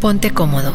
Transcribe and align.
Ponte 0.00 0.30
cómodo. 0.30 0.72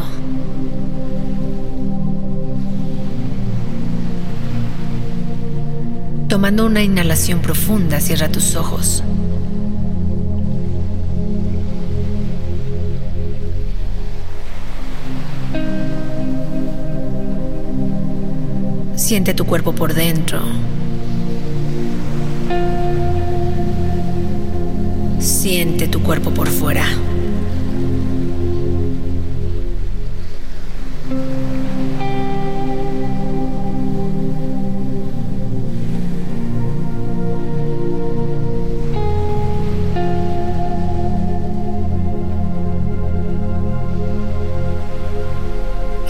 Tomando 6.28 6.64
una 6.64 6.80
inhalación 6.84 7.40
profunda, 7.40 7.98
cierra 7.98 8.28
tus 8.28 8.54
ojos. 8.54 9.02
Siente 18.94 19.34
tu 19.34 19.44
cuerpo 19.44 19.72
por 19.72 19.92
dentro. 19.92 20.40
Siente 25.18 25.88
tu 25.88 26.00
cuerpo 26.00 26.30
por 26.30 26.46
fuera. 26.46 26.86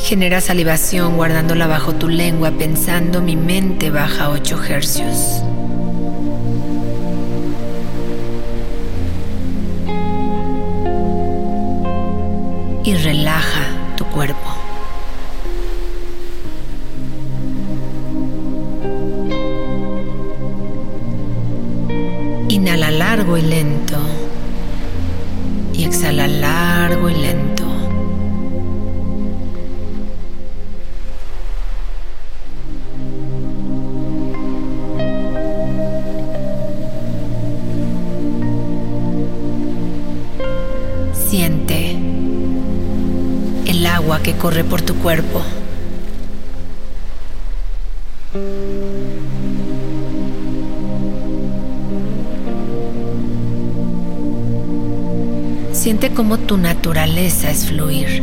Genera 0.06 0.40
salivación 0.40 1.16
guardándola 1.16 1.66
bajo 1.66 1.96
tu 1.96 2.08
lengua 2.08 2.52
pensando 2.52 3.20
mi 3.20 3.34
mente 3.34 3.90
baja 3.90 4.30
8 4.30 4.62
hercios. 4.68 5.42
Y 12.84 12.94
relaja 12.94 13.62
tu 13.96 14.04
cuerpo. 14.06 14.48
Inhala 22.48 22.92
largo 22.92 23.36
y 23.36 23.42
lento. 23.42 23.98
Y 25.74 25.82
exhala 25.82 26.28
largo 26.28 27.10
y 27.10 27.14
lento. 27.16 27.65
Corre 44.36 44.64
por 44.64 44.82
tu 44.82 44.94
cuerpo. 44.96 45.42
Siente 55.72 56.12
cómo 56.12 56.38
tu 56.38 56.56
naturaleza 56.56 57.50
es 57.50 57.66
fluir. 57.66 58.22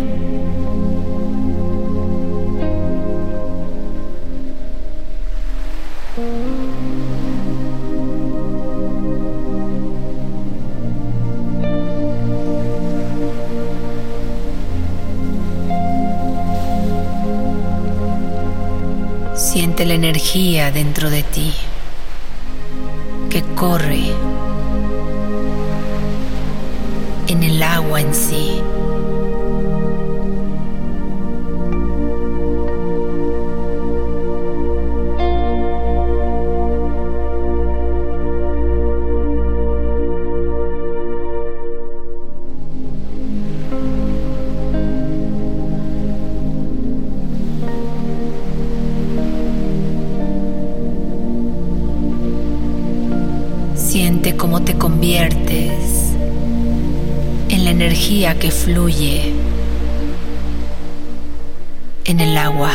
Energía 20.04 20.70
dentro 20.70 21.10
de 21.10 21.24
ti 21.24 21.54
que 23.30 23.42
corre 23.56 24.12
en 27.30 27.42
el 27.42 27.64
agua 27.64 28.02
en 28.02 28.14
sí. 28.14 28.62
Conviertes 55.14 56.14
en 57.50 57.66
la 57.66 57.70
energía 57.70 58.40
que 58.40 58.50
fluye 58.50 59.32
en 62.06 62.20
el 62.20 62.36
agua. 62.36 62.72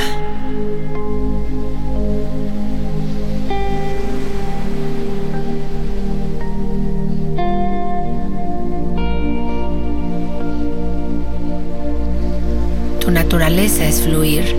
Tu 13.01 13.11
naturaleza 13.11 13.85
es 13.85 14.03
fluir. 14.03 14.58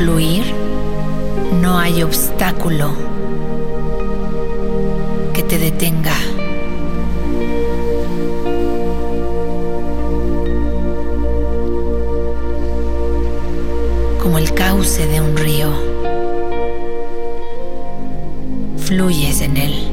Fluir, 0.00 0.54
no 1.60 1.78
hay 1.78 2.02
obstáculo 2.02 2.94
que 5.34 5.42
te 5.42 5.58
detenga. 5.58 6.16
Como 14.22 14.38
el 14.38 14.54
cauce 14.54 15.06
de 15.06 15.20
un 15.20 15.36
río, 15.36 15.70
fluyes 18.78 19.42
en 19.42 19.56
él. 19.58 19.89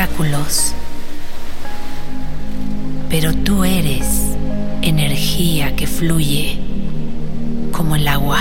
Obstáculos, 0.00 0.72
pero 3.10 3.34
tú 3.34 3.64
eres 3.64 4.34
energía 4.80 5.76
que 5.76 5.86
fluye 5.86 6.58
como 7.70 7.96
el 7.96 8.08
agua. 8.08 8.38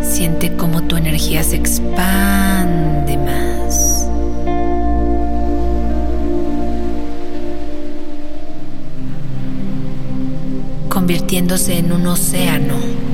Siente 0.00 0.56
cómo 0.56 0.82
tu 0.84 0.96
energía 0.96 1.42
se 1.42 1.56
expande 1.56 3.18
más. 3.18 4.06
convirtiéndose 10.88 11.78
en 11.78 11.92
un 11.92 12.06
océano 12.06 13.07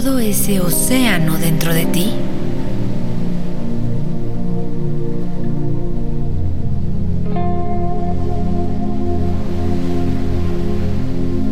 todo 0.00 0.18
ese 0.18 0.60
océano 0.60 1.38
dentro 1.38 1.72
de 1.72 1.86
ti. 1.86 2.10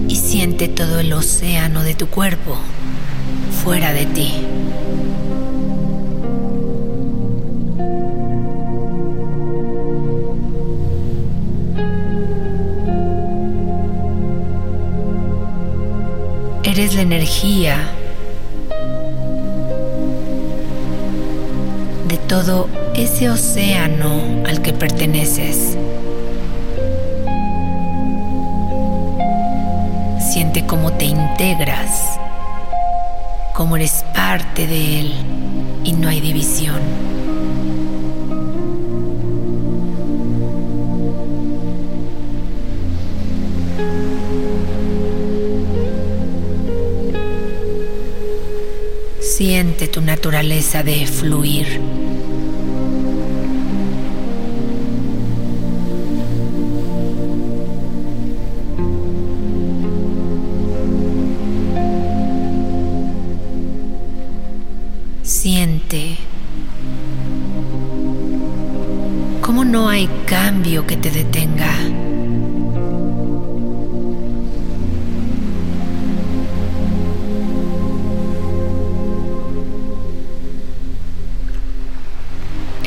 Y 0.09 0.17
siente 0.17 0.67
todo 0.67 0.99
el 0.99 1.13
océano 1.13 1.85
de 1.85 1.95
tu 1.95 2.09
cuerpo 2.09 2.59
fuera 3.63 3.93
de 3.93 4.07
ti. 4.07 4.33
Eres 16.65 16.97
la 16.97 17.03
energía 17.03 18.02
todo 22.33 22.67
ese 22.95 23.29
océano 23.29 24.43
al 24.47 24.63
que 24.63 24.73
perteneces. 24.73 25.77
Siente 30.33 30.65
cómo 30.67 30.95
te 30.95 31.05
integras, 31.05 32.19
cómo 33.53 33.77
eres 33.77 34.03
parte 34.15 34.67
de 34.67 35.01
él 35.01 35.15
y 35.85 35.93
no 35.93 36.09
hay 36.09 36.23
división. 36.23 36.81
Siente 49.45 49.89
tu 49.89 50.01
naturaleza 50.01 50.85
de 50.85 51.05
fluir. 51.05 51.81
Siente 65.25 66.19
cómo 69.41 69.65
no 69.65 69.89
hay 69.89 70.09
cambio 70.25 70.87
que 70.87 70.97
te 70.97 71.11
detenga. 71.11 72.12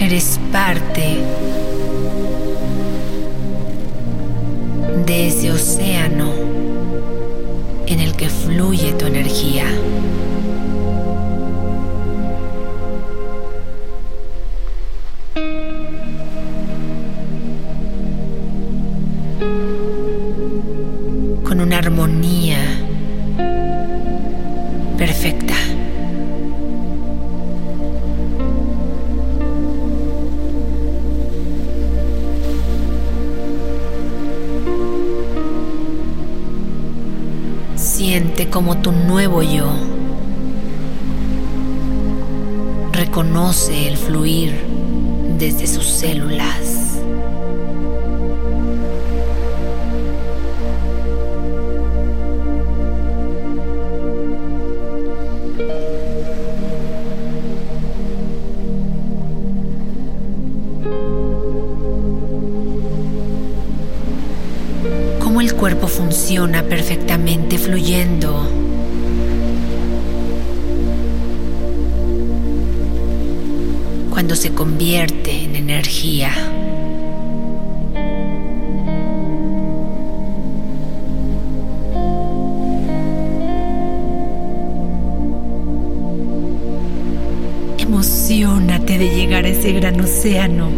Eres 0.05 0.39
parte 0.51 1.17
de 5.03 5.27
ese 5.27 5.51
océano 5.51 6.31
en 7.87 7.99
el 7.99 8.15
que 8.15 8.29
fluye 8.29 8.93
tu 8.93 9.07
energía. 9.07 9.65
Con 21.43 21.61
una 21.61 21.79
armonía 21.79 22.64
funciona 66.15 66.63
perfectamente 66.63 67.57
fluyendo. 67.57 68.49
Cuando 74.09 74.33
se 74.37 74.51
convierte 74.51 75.43
en 75.43 75.57
energía. 75.57 76.31
Emocionate 87.77 88.97
de 88.97 89.09
llegar 89.09 89.43
a 89.43 89.49
ese 89.49 89.73
gran 89.73 89.99
océano 89.99 90.69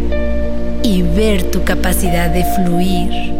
y 0.82 1.02
ver 1.02 1.44
tu 1.44 1.62
capacidad 1.62 2.28
de 2.28 2.44
fluir. 2.56 3.37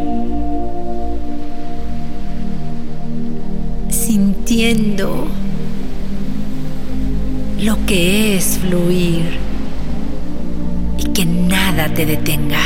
Lo 7.60 7.76
que 7.84 8.38
es 8.38 8.58
fluir 8.58 9.36
y 10.96 11.04
que 11.12 11.26
nada 11.26 11.92
te 11.92 12.06
detenga. 12.06 12.58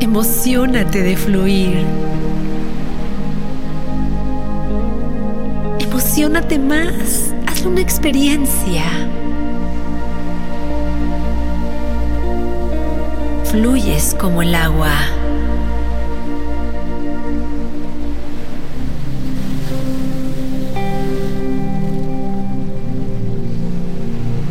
Emocionate 0.00 1.02
de 1.02 1.16
fluir. 1.16 1.76
Emocionate 5.78 6.58
más. 6.58 7.32
Haz 7.46 7.62
una 7.64 7.82
experiencia. 7.82 8.82
Fluyes 13.58 14.14
como 14.20 14.42
el 14.42 14.54
agua. 14.54 14.92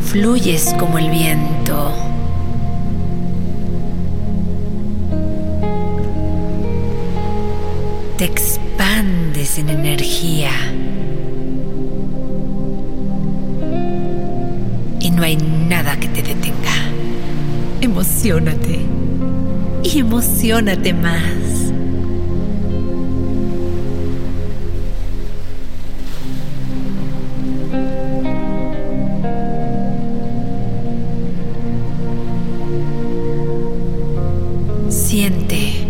Fluyes 0.06 0.74
como 0.80 0.98
el 0.98 1.12
viento. 1.12 1.94
Te 8.18 8.26
expandes 8.26 9.60
en 9.60 9.70
energía. 9.70 10.50
Y 15.00 15.12
no 15.12 15.22
hay 15.22 15.38
nada 15.38 15.96
que 16.00 16.08
te 16.08 16.24
detenga. 16.24 16.74
Emocionate. 17.82 18.95
Y 19.88 20.00
emocionate 20.00 20.94
más. 20.94 21.22
Siente 34.90 35.86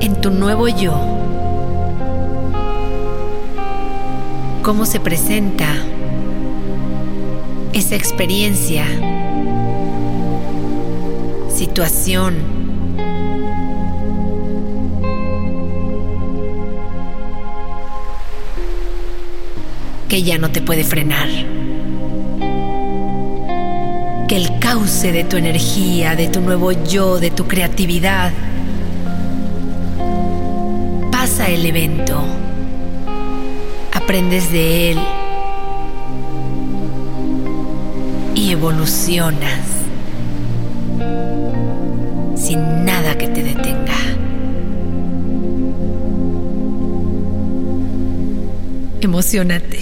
en 0.00 0.20
tu 0.22 0.30
nuevo 0.30 0.68
yo 0.68 0.94
cómo 4.62 4.86
se 4.86 5.00
presenta 5.00 5.66
esa 7.74 7.94
experiencia, 7.94 8.86
situación, 11.58 12.36
que 20.08 20.22
ya 20.22 20.38
no 20.38 20.52
te 20.52 20.60
puede 20.60 20.84
frenar. 20.84 21.26
Que 24.28 24.36
el 24.36 24.60
cauce 24.60 25.10
de 25.10 25.24
tu 25.24 25.36
energía, 25.36 26.14
de 26.14 26.28
tu 26.28 26.40
nuevo 26.40 26.70
yo, 26.70 27.18
de 27.18 27.32
tu 27.32 27.48
creatividad, 27.48 28.32
pasa 31.10 31.48
el 31.48 31.66
evento. 31.66 32.22
Aprendes 33.92 34.52
de 34.52 34.92
él 34.92 34.98
y 38.36 38.52
evolucionas 38.52 39.77
sin 42.48 42.86
nada 42.86 43.18
que 43.18 43.28
te 43.28 43.42
detenga. 43.42 43.98
Emocionate. 49.02 49.78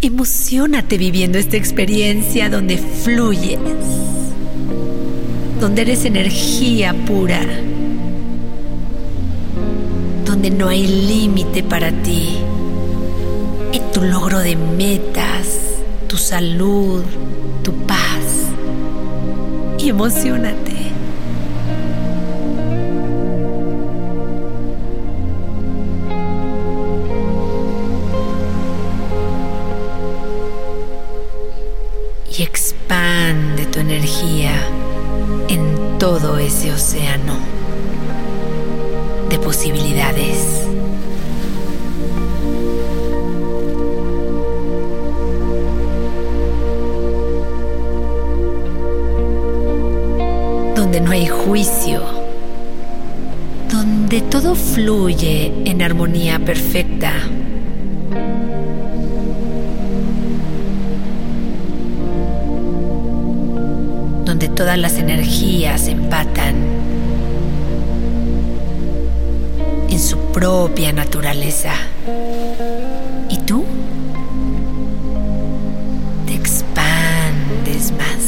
Emocionate 0.00 0.98
viviendo 0.98 1.36
esta 1.36 1.56
experiencia 1.56 2.48
donde 2.48 2.78
fluyes, 2.78 3.58
donde 5.60 5.82
eres 5.82 6.04
energía 6.04 6.94
pura 7.06 7.40
donde 10.24 10.50
no 10.50 10.68
hay 10.68 10.86
límite 10.86 11.64
para 11.64 11.90
ti, 11.90 12.36
en 13.72 13.90
tu 13.92 14.02
logro 14.02 14.38
de 14.38 14.54
metas, 14.54 15.58
tu 16.06 16.16
salud, 16.16 17.02
tu 17.64 17.72
paz. 17.72 17.98
Y 19.78 19.88
emocionate. 19.88 20.97
Todo 35.98 36.38
ese 36.38 36.72
océano 36.72 37.38
de 39.28 39.38
posibilidades. 39.40 40.64
Donde 50.76 51.00
no 51.00 51.10
hay 51.10 51.26
juicio, 51.26 52.00
donde 53.68 54.20
todo 54.20 54.54
fluye 54.54 55.52
en 55.64 55.82
armonía 55.82 56.38
perfecta. 56.38 57.12
Todas 64.58 64.76
las 64.76 64.94
energías 64.94 65.86
empatan 65.86 66.56
en 69.88 70.00
su 70.00 70.18
propia 70.32 70.92
naturaleza. 70.92 71.74
¿Y 73.28 73.36
tú? 73.36 73.64
Te 76.26 76.34
expandes 76.34 77.92
más. 77.92 78.24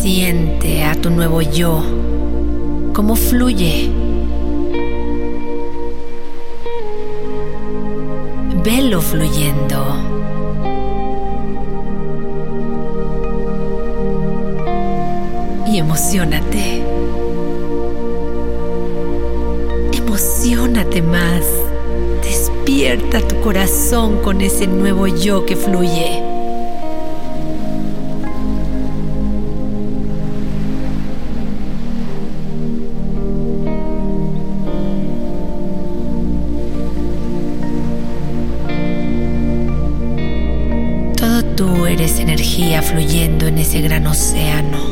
Siente 0.00 0.84
a 0.84 0.94
tu 0.94 1.10
nuevo 1.10 1.42
yo, 1.42 1.82
cómo 2.94 3.14
fluye 3.14 3.93
velo 8.76 9.00
fluyendo. 9.00 9.80
Y 15.68 15.78
emocionate. 15.78 16.82
Emocionate 19.92 21.02
más. 21.02 21.44
Despierta 22.24 23.20
tu 23.20 23.40
corazón 23.42 24.20
con 24.22 24.40
ese 24.40 24.66
nuevo 24.66 25.06
yo 25.06 25.46
que 25.46 25.54
fluye. 25.54 26.33
Gran 43.80 44.06
océano. 44.06 44.83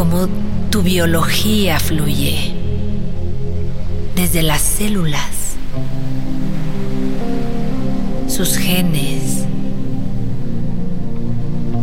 Cómo 0.00 0.28
tu 0.70 0.80
biología 0.80 1.78
fluye 1.78 2.54
desde 4.16 4.42
las 4.42 4.62
células, 4.62 5.58
sus 8.26 8.56
genes, 8.56 9.44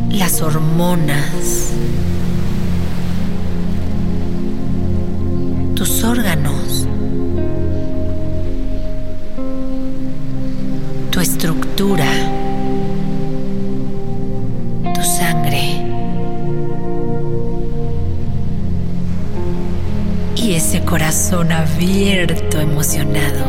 las 0.09 0.41
hormonas, 0.41 1.73
tus 5.75 6.03
órganos. 6.03 6.87
tu 11.11 11.21
estructura, 11.21 12.05
abierto, 21.87 22.59
emocionado. 22.59 23.45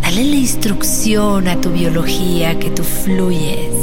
Dale 0.00 0.24
la 0.24 0.36
instrucción 0.36 1.46
a 1.46 1.60
tu 1.60 1.70
biología 1.70 2.58
que 2.58 2.70
tú 2.70 2.82
fluyes. 2.82 3.74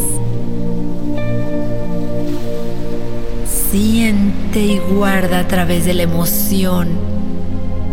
Siente 3.71 4.59
y 4.59 4.79
guarda 4.79 5.41
a 5.41 5.47
través 5.47 5.85
de 5.85 5.93
la 5.93 6.03
emoción 6.03 6.89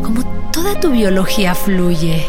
como 0.02 0.24
toda 0.52 0.80
tu 0.80 0.92
biología 0.92 1.54
fluye. 1.54 2.24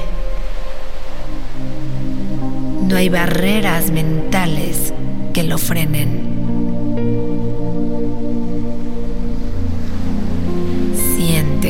No 2.90 2.98
hay 2.98 3.08
barreras 3.08 3.90
mentales 3.92 4.94
que 5.34 5.44
lo 5.44 5.58
frenen. 5.58 6.37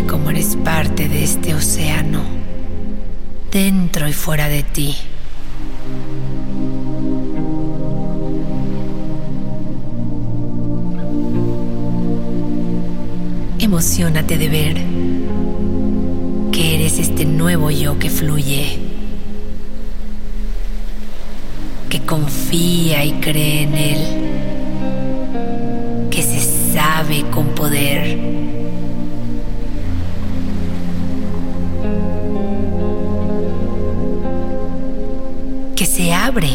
Como 0.08 0.30
eres 0.30 0.56
parte 0.56 1.08
de 1.08 1.24
este 1.24 1.54
océano, 1.54 2.22
dentro 3.52 4.08
y 4.08 4.14
fuera 4.14 4.48
de 4.50 4.64
ti. 4.64 4.96
Emocionate 13.60 14.38
de 14.38 14.50
ver 14.50 14.78
que 16.52 16.76
eres 16.76 17.00
este 17.00 17.26
nuevo 17.26 17.70
yo 17.70 18.00
que 18.00 18.10
fluye 18.10 18.88
que 21.90 22.02
confía 22.02 23.06
y 23.06 23.14
cree 23.14 23.64
en 23.64 23.74
Él, 23.76 23.98
que 26.10 26.22
se 26.22 26.40
sabe 26.74 27.24
con 27.32 27.48
poder. 27.56 28.67
Se 35.98 36.14
abre 36.14 36.50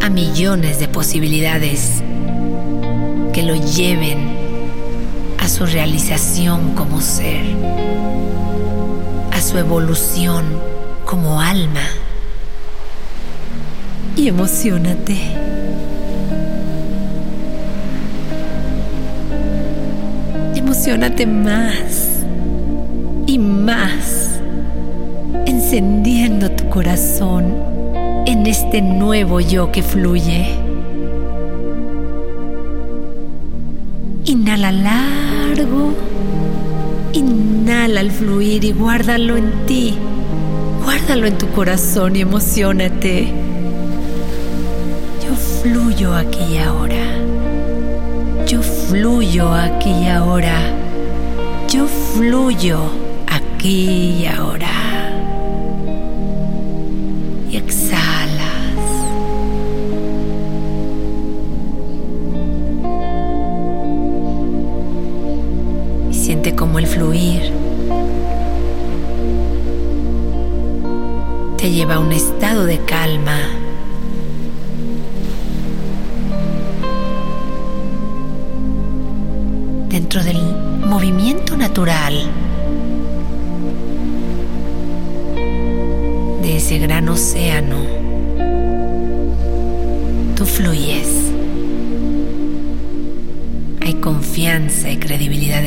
a 0.00 0.08
millones 0.08 0.78
de 0.78 0.88
posibilidades 0.88 2.02
que 3.34 3.42
lo 3.42 3.54
lleven 3.56 4.34
a 5.38 5.48
su 5.48 5.66
realización 5.66 6.74
como 6.74 7.02
ser, 7.02 7.44
a 9.30 9.42
su 9.42 9.58
evolución 9.58 10.46
como 11.04 11.38
alma. 11.38 11.84
Y 14.16 14.28
emocionate. 14.28 15.18
Emocionate 20.54 21.26
más 21.26 22.22
y 23.26 23.38
más, 23.38 24.21
encendiendo 25.72 26.50
tu 26.50 26.68
corazón 26.68 27.44
en 28.26 28.46
este 28.46 28.82
nuevo 28.82 29.40
yo 29.40 29.72
que 29.72 29.82
fluye. 29.82 30.54
Inhala 34.26 34.70
largo, 34.70 35.94
inhala 37.14 38.00
al 38.00 38.10
fluir 38.10 38.64
y 38.64 38.72
guárdalo 38.72 39.38
en 39.38 39.50
ti 39.66 39.94
Guárdalo 40.84 41.26
en 41.26 41.38
tu 41.38 41.48
corazón 41.52 42.16
y 42.16 42.20
emocionate. 42.20 43.28
Yo 45.24 45.34
fluyo 45.62 46.14
aquí 46.14 46.44
y 46.52 46.58
ahora. 46.58 47.16
Yo 48.46 48.60
fluyo 48.60 49.54
aquí 49.54 49.90
y 49.90 50.08
ahora. 50.08 50.58
Yo 51.70 51.86
fluyo 51.86 52.78
aquí 53.26 54.20
y 54.20 54.26
ahora. 54.26 54.61
Te 71.62 71.70
lleva 71.70 71.94
a 71.94 71.98
un 72.00 72.10
estado 72.10 72.64
de 72.64 72.80
calma. 72.80 73.38
Dentro 79.88 80.24
del 80.24 80.40
movimiento 80.84 81.56
natural 81.56 82.14
de 86.42 86.56
ese 86.56 86.78
gran 86.78 87.08
océano, 87.08 87.76
tú 90.34 90.44
fluyes. 90.44 91.30
Hay 93.82 93.94
confianza 94.00 94.90
y 94.90 94.96
credibilidad 94.96 95.64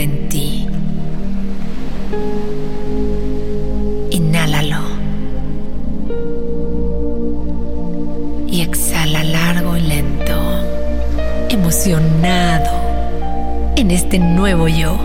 este 14.05 14.19
nuevo 14.19 14.67
yo. 14.67 14.99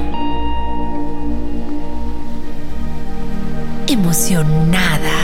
Emocionada 3.87 5.19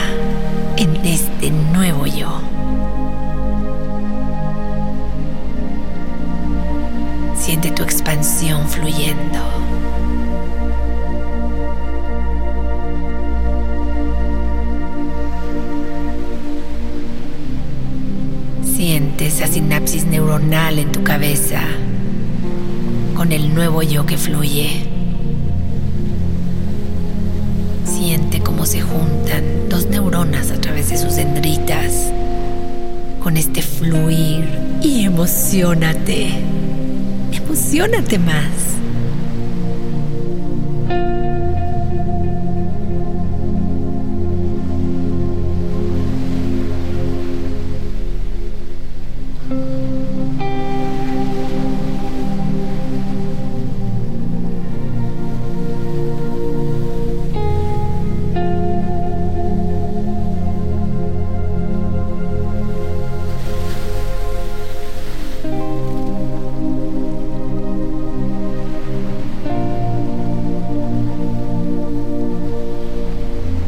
en 0.79 0.97
este 1.05 1.51
nuevo 1.51 2.07
yo. 2.07 2.41
Siente 7.37 7.71
tu 7.71 7.83
expansión 7.83 8.67
fluyendo. 8.67 9.41
Siente 18.65 19.27
esa 19.27 19.47
sinapsis 19.47 20.07
neuronal 20.07 20.79
en 20.79 20.91
tu 20.93 21.05
cabeza 21.05 21.61
con 23.17 23.33
el 23.33 23.55
nuevo 23.55 23.83
yo 23.83 24.05
que 24.05 24.19
fluye. 24.19 24.87
Siente 27.87 28.41
cómo 28.41 28.67
se 28.67 28.83
juntan 28.83 29.69
dos 29.71 29.87
neuronas 29.87 30.51
a 30.51 30.61
través 30.61 30.91
de 30.91 30.99
sus 30.99 31.17
dendritas 31.17 32.13
con 33.23 33.39
este 33.39 33.63
fluir 33.63 34.47
y 34.83 35.05
emocionate. 35.05 36.29
Emocionate 37.33 38.19
más. 38.19 38.76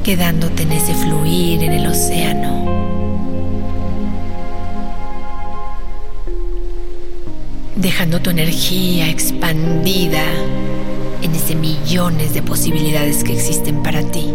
Quedándote 0.09 0.63
en 0.63 0.73
ese 0.73 0.95
fluir 0.95 1.63
en 1.63 1.71
el 1.71 1.87
océano. 1.87 2.65
Dejando 7.77 8.19
tu 8.19 8.31
energía 8.31 9.11
expandida 9.11 10.25
en 11.21 11.35
ese 11.35 11.55
millones 11.55 12.33
de 12.33 12.41
posibilidades 12.41 13.23
que 13.23 13.35
existen 13.35 13.83
para 13.83 14.03
ti. 14.03 14.33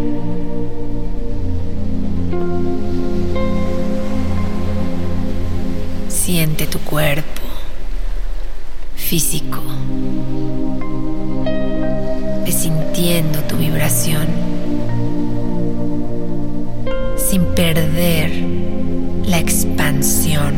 Siente 6.07 6.67
tu 6.67 6.77
cuerpo 6.81 7.41
físico, 8.95 9.59
sintiendo 12.45 13.39
tu 13.49 13.57
vibración 13.57 14.52
sin 17.33 17.45
perder 17.55 18.29
la 19.25 19.39
expansión. 19.39 20.53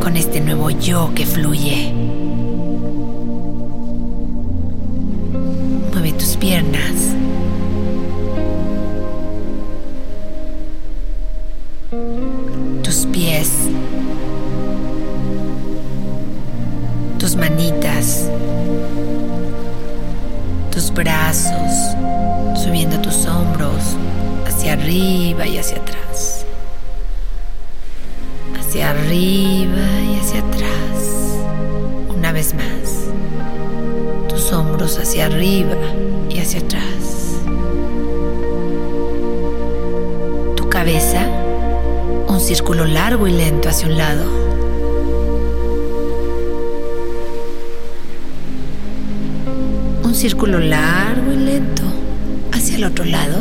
Con 0.00 0.16
este 0.16 0.40
nuevo 0.40 0.70
yo 0.70 1.10
que 1.16 1.26
fluye. 1.26 1.92
Mueve 5.92 6.12
tus 6.12 6.36
piernas. 6.36 7.16
Tus 12.84 13.04
pies. 13.06 13.50
Manitas, 17.38 18.28
tus 20.72 20.92
brazos, 20.92 21.96
subiendo 22.62 23.00
tus 23.00 23.26
hombros 23.26 23.96
hacia 24.46 24.72
arriba 24.72 25.46
y 25.46 25.58
hacia 25.58 25.78
atrás, 25.78 26.44
hacia 28.58 28.90
arriba 28.90 29.86
y 30.10 30.18
hacia 30.18 30.40
atrás. 30.40 31.38
Una 32.14 32.32
vez 32.32 32.54
más, 32.54 33.06
tus 34.28 34.52
hombros 34.52 34.98
hacia 34.98 35.26
arriba 35.26 35.76
y 36.28 36.40
hacia 36.40 36.60
atrás. 36.60 36.82
Tu 40.56 40.68
cabeza, 40.68 41.26
un 42.26 42.40
círculo 42.40 42.84
largo 42.84 43.26
y 43.28 43.32
lento 43.32 43.68
hacia 43.68 43.88
un 43.88 43.96
lado 43.96 44.47
círculo 50.18 50.58
largo 50.58 51.32
y 51.32 51.36
lento 51.36 51.84
hacia 52.50 52.76
el 52.76 52.82
otro 52.82 53.04
lado. 53.04 53.38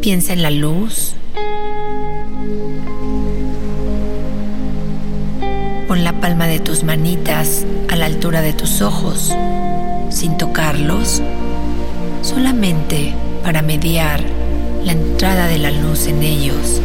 Piensa 0.00 0.32
en 0.32 0.42
la 0.42 0.50
luz. 0.50 1.12
Pon 5.86 6.02
la 6.02 6.18
palma 6.18 6.46
de 6.46 6.60
tus 6.60 6.82
manitas 6.82 7.66
a 7.90 7.96
la 7.96 8.06
altura 8.06 8.40
de 8.40 8.54
tus 8.54 8.80
ojos, 8.80 9.36
sin 10.08 10.38
tocarlos, 10.38 11.20
solamente 12.22 13.12
para 13.42 13.62
mediar 13.62 14.22
la 14.84 14.92
entrada 14.92 15.46
de 15.46 15.58
la 15.58 15.70
luz 15.70 16.06
en 16.06 16.22
ellos. 16.22 16.80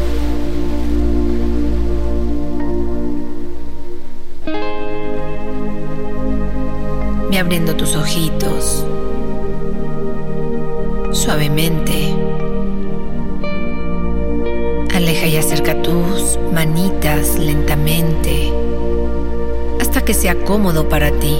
Ve 7.30 7.38
abriendo 7.38 7.76
tus 7.76 7.96
ojitos 7.96 8.86
suavemente. 11.12 12.14
Aleja 14.94 15.28
y 15.28 15.38
acerca 15.38 15.82
tus 15.82 16.38
manitas 16.54 17.38
lentamente 17.38 18.52
hasta 19.80 20.04
que 20.04 20.14
sea 20.14 20.36
cómodo 20.46 20.88
para 20.88 21.12
ti, 21.12 21.38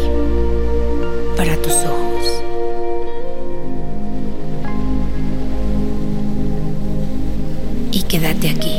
para 1.36 1.56
tus 1.58 1.74
ojos. 1.74 2.15
Quédate 8.16 8.50
aquí, 8.50 8.78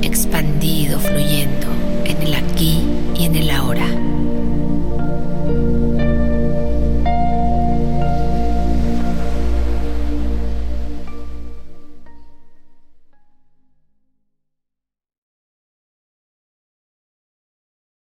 expandido, 0.00 0.98
fluyendo 0.98 1.66
en 2.06 2.22
el 2.22 2.34
aquí 2.36 2.82
y 3.14 3.26
en 3.26 3.36
el 3.36 3.50
ahora 3.50 3.84